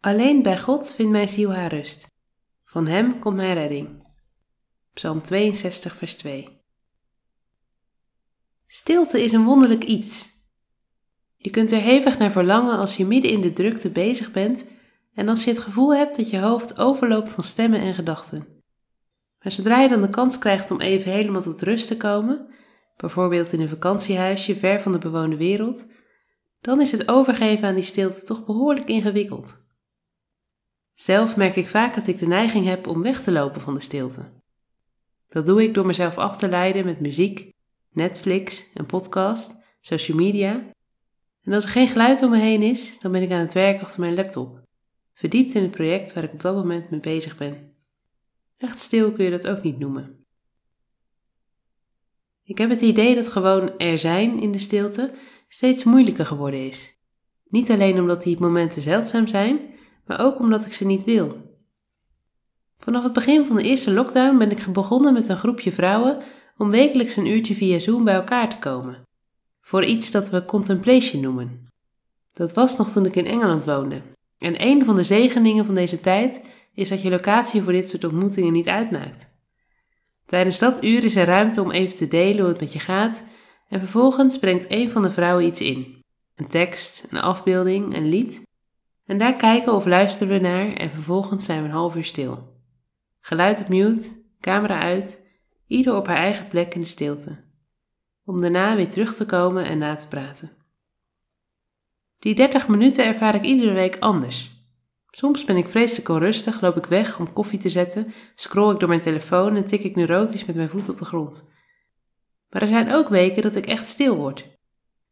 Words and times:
Alleen 0.00 0.42
bij 0.42 0.58
God 0.58 0.94
vindt 0.94 1.12
mijn 1.12 1.28
ziel 1.28 1.54
haar 1.54 1.74
rust. 1.74 2.06
Van 2.64 2.88
Hem 2.88 3.18
komt 3.18 3.36
mijn 3.36 3.54
redding. 3.54 4.06
Psalm 4.92 5.22
62, 5.22 5.96
vers 5.96 6.14
2. 6.14 6.62
Stilte 8.66 9.22
is 9.22 9.32
een 9.32 9.44
wonderlijk 9.44 9.84
iets. 9.84 10.28
Je 11.36 11.50
kunt 11.50 11.72
er 11.72 11.80
hevig 11.80 12.18
naar 12.18 12.30
verlangen 12.30 12.78
als 12.78 12.96
je 12.96 13.06
midden 13.06 13.30
in 13.30 13.40
de 13.40 13.52
drukte 13.52 13.90
bezig 13.90 14.32
bent 14.32 14.66
en 15.14 15.28
als 15.28 15.44
je 15.44 15.50
het 15.50 15.60
gevoel 15.60 15.94
hebt 15.94 16.16
dat 16.16 16.30
je 16.30 16.38
hoofd 16.38 16.78
overloopt 16.78 17.30
van 17.30 17.44
stemmen 17.44 17.80
en 17.80 17.94
gedachten. 17.94 18.46
Maar 19.42 19.52
zodra 19.52 19.80
je 19.80 19.88
dan 19.88 20.02
de 20.02 20.08
kans 20.08 20.38
krijgt 20.38 20.70
om 20.70 20.80
even 20.80 21.12
helemaal 21.12 21.42
tot 21.42 21.62
rust 21.62 21.86
te 21.86 21.96
komen, 21.96 22.54
bijvoorbeeld 22.96 23.52
in 23.52 23.60
een 23.60 23.68
vakantiehuisje 23.68 24.56
ver 24.56 24.80
van 24.80 24.92
de 24.92 24.98
bewoonde 24.98 25.36
wereld, 25.36 25.86
dan 26.60 26.80
is 26.80 26.92
het 26.92 27.08
overgeven 27.08 27.68
aan 27.68 27.74
die 27.74 27.84
stilte 27.84 28.24
toch 28.24 28.44
behoorlijk 28.44 28.88
ingewikkeld. 28.88 29.68
Zelf 31.00 31.36
merk 31.36 31.56
ik 31.56 31.68
vaak 31.68 31.94
dat 31.94 32.06
ik 32.06 32.18
de 32.18 32.26
neiging 32.26 32.66
heb 32.66 32.86
om 32.86 33.02
weg 33.02 33.22
te 33.22 33.32
lopen 33.32 33.60
van 33.60 33.74
de 33.74 33.80
stilte. 33.80 34.22
Dat 35.28 35.46
doe 35.46 35.62
ik 35.62 35.74
door 35.74 35.86
mezelf 35.86 36.18
af 36.18 36.36
te 36.36 36.48
leiden 36.48 36.84
met 36.84 37.00
muziek, 37.00 37.52
Netflix, 37.92 38.66
een 38.74 38.86
podcast, 38.86 39.56
social 39.80 40.16
media. 40.16 40.64
En 41.42 41.52
als 41.52 41.64
er 41.64 41.70
geen 41.70 41.88
geluid 41.88 42.22
om 42.22 42.30
me 42.30 42.38
heen 42.38 42.62
is, 42.62 42.98
dan 42.98 43.12
ben 43.12 43.22
ik 43.22 43.30
aan 43.30 43.40
het 43.40 43.52
werk 43.52 43.80
achter 43.80 44.00
mijn 44.00 44.14
laptop, 44.14 44.60
verdiept 45.14 45.54
in 45.54 45.62
het 45.62 45.70
project 45.70 46.12
waar 46.12 46.24
ik 46.24 46.32
op 46.32 46.40
dat 46.40 46.54
moment 46.54 46.90
mee 46.90 47.00
bezig 47.00 47.36
ben. 47.36 47.74
Echt 48.58 48.78
stil 48.78 49.12
kun 49.12 49.24
je 49.24 49.30
dat 49.30 49.48
ook 49.48 49.62
niet 49.62 49.78
noemen. 49.78 50.24
Ik 52.44 52.58
heb 52.58 52.70
het 52.70 52.80
idee 52.80 53.14
dat 53.14 53.28
gewoon 53.28 53.78
er 53.78 53.98
zijn 53.98 54.40
in 54.40 54.52
de 54.52 54.58
stilte 54.58 55.12
steeds 55.48 55.84
moeilijker 55.84 56.26
geworden 56.26 56.66
is. 56.66 56.98
Niet 57.44 57.70
alleen 57.70 58.00
omdat 58.00 58.22
die 58.22 58.40
momenten 58.40 58.82
zeldzaam 58.82 59.26
zijn, 59.26 59.69
maar 60.10 60.20
ook 60.20 60.38
omdat 60.38 60.66
ik 60.66 60.72
ze 60.72 60.86
niet 60.86 61.04
wil. 61.04 61.36
Vanaf 62.78 63.02
het 63.02 63.12
begin 63.12 63.44
van 63.44 63.56
de 63.56 63.62
eerste 63.62 63.92
lockdown 63.92 64.38
ben 64.38 64.50
ik 64.50 64.72
begonnen 64.72 65.12
met 65.12 65.28
een 65.28 65.36
groepje 65.36 65.72
vrouwen 65.72 66.18
om 66.56 66.70
wekelijks 66.70 67.16
een 67.16 67.26
uurtje 67.26 67.54
via 67.54 67.78
Zoom 67.78 68.04
bij 68.04 68.14
elkaar 68.14 68.48
te 68.48 68.58
komen. 68.58 69.02
Voor 69.60 69.84
iets 69.84 70.10
dat 70.10 70.30
we 70.30 70.44
contemplation 70.44 71.22
noemen. 71.22 71.66
Dat 72.32 72.52
was 72.52 72.76
nog 72.76 72.90
toen 72.90 73.06
ik 73.06 73.16
in 73.16 73.26
Engeland 73.26 73.64
woonde. 73.64 74.02
En 74.38 74.62
een 74.62 74.84
van 74.84 74.96
de 74.96 75.02
zegeningen 75.02 75.64
van 75.64 75.74
deze 75.74 76.00
tijd 76.00 76.46
is 76.74 76.88
dat 76.88 77.02
je 77.02 77.10
locatie 77.10 77.62
voor 77.62 77.72
dit 77.72 77.88
soort 77.88 78.04
ontmoetingen 78.04 78.52
niet 78.52 78.68
uitmaakt. 78.68 79.30
Tijdens 80.26 80.58
dat 80.58 80.84
uur 80.84 81.04
is 81.04 81.16
er 81.16 81.26
ruimte 81.26 81.62
om 81.62 81.70
even 81.70 81.96
te 81.96 82.08
delen 82.08 82.40
hoe 82.40 82.48
het 82.48 82.60
met 82.60 82.72
je 82.72 82.78
gaat 82.78 83.28
en 83.68 83.80
vervolgens 83.80 84.38
brengt 84.38 84.70
een 84.70 84.90
van 84.90 85.02
de 85.02 85.10
vrouwen 85.10 85.46
iets 85.46 85.60
in. 85.60 86.02
Een 86.34 86.46
tekst, 86.46 87.06
een 87.10 87.20
afbeelding, 87.20 87.96
een 87.96 88.08
lied 88.08 88.48
en 89.10 89.18
daar 89.18 89.36
kijken 89.36 89.72
of 89.72 89.86
luisteren 89.86 90.32
we 90.32 90.40
naar 90.40 90.72
en 90.72 90.90
vervolgens 90.90 91.44
zijn 91.44 91.62
we 91.62 91.68
een 91.68 91.74
half 91.74 91.96
uur 91.96 92.04
stil. 92.04 92.38
Geluid 93.20 93.60
op 93.60 93.68
mute, 93.68 94.10
camera 94.40 94.80
uit, 94.80 95.26
ieder 95.66 95.96
op 95.96 96.06
haar 96.06 96.16
eigen 96.16 96.48
plek 96.48 96.74
in 96.74 96.80
de 96.80 96.86
stilte. 96.86 97.44
Om 98.24 98.40
daarna 98.40 98.76
weer 98.76 98.88
terug 98.88 99.14
te 99.14 99.26
komen 99.26 99.64
en 99.64 99.78
na 99.78 99.94
te 99.94 100.08
praten. 100.08 100.50
Die 102.18 102.34
30 102.34 102.68
minuten 102.68 103.04
ervaar 103.04 103.34
ik 103.34 103.42
iedere 103.42 103.72
week 103.72 103.96
anders. 103.98 104.50
Soms 105.06 105.44
ben 105.44 105.56
ik 105.56 105.68
vreselijk 105.68 106.08
onrustig, 106.08 106.60
loop 106.60 106.76
ik 106.76 106.86
weg 106.86 107.18
om 107.18 107.32
koffie 107.32 107.58
te 107.58 107.68
zetten, 107.68 108.12
scroll 108.34 108.72
ik 108.72 108.80
door 108.80 108.88
mijn 108.88 109.00
telefoon 109.00 109.56
en 109.56 109.64
tik 109.64 109.82
ik 109.82 109.96
neurotisch 109.96 110.44
met 110.44 110.56
mijn 110.56 110.68
voet 110.68 110.88
op 110.88 110.96
de 110.96 111.04
grond. 111.04 111.50
Maar 112.50 112.62
er 112.62 112.68
zijn 112.68 112.92
ook 112.92 113.08
weken 113.08 113.42
dat 113.42 113.56
ik 113.56 113.66
echt 113.66 113.86
stil 113.86 114.16
word. 114.16 114.58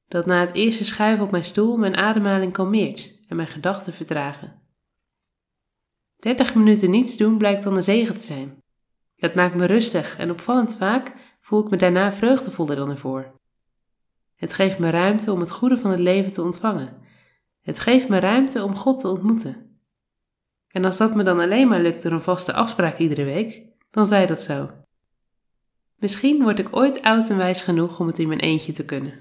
Dat 0.08 0.26
na 0.26 0.40
het 0.40 0.54
eerste 0.54 0.84
schuiven 0.84 1.24
op 1.24 1.30
mijn 1.30 1.44
stoel 1.44 1.76
mijn 1.76 1.96
ademhaling 1.96 2.52
kalmeert 2.52 3.16
en 3.28 3.36
mijn 3.36 3.48
gedachten 3.48 3.92
vertragen. 3.92 4.62
30 6.16 6.54
minuten 6.54 6.90
niets 6.90 7.16
doen 7.16 7.38
blijkt 7.38 7.62
dan 7.62 7.76
een 7.76 7.82
zegen 7.82 8.14
te 8.14 8.22
zijn. 8.22 8.62
Het 9.16 9.34
maakt 9.34 9.54
me 9.54 9.64
rustig 9.64 10.18
en 10.18 10.30
opvallend 10.30 10.76
vaak 10.76 11.14
voel 11.40 11.64
ik 11.64 11.70
me 11.70 11.76
daarna 11.76 12.12
vreugdevoller 12.12 12.76
dan 12.76 12.90
ervoor. 12.90 13.40
Het 14.34 14.52
geeft 14.52 14.78
me 14.78 14.90
ruimte 14.90 15.32
om 15.32 15.40
het 15.40 15.50
goede 15.50 15.76
van 15.76 15.90
het 15.90 16.00
leven 16.00 16.32
te 16.32 16.42
ontvangen. 16.42 16.96
Het 17.60 17.80
geeft 17.80 18.08
me 18.08 18.18
ruimte 18.18 18.64
om 18.64 18.74
God 18.74 19.00
te 19.00 19.08
ontmoeten. 19.08 19.80
En 20.68 20.84
als 20.84 20.96
dat 20.96 21.14
me 21.14 21.22
dan 21.22 21.40
alleen 21.40 21.68
maar 21.68 21.80
lukt 21.80 22.02
door 22.02 22.12
een 22.12 22.20
vaste 22.20 22.52
afspraak 22.52 22.98
iedere 22.98 23.24
week, 23.24 23.62
dan 23.90 24.06
zij 24.06 24.26
dat 24.26 24.42
zo. 24.42 24.70
Misschien 25.96 26.42
word 26.42 26.58
ik 26.58 26.76
ooit 26.76 27.02
oud 27.02 27.30
en 27.30 27.36
wijs 27.36 27.62
genoeg 27.62 28.00
om 28.00 28.06
het 28.06 28.18
in 28.18 28.28
mijn 28.28 28.40
eentje 28.40 28.72
te 28.72 28.84
kunnen. 28.84 29.20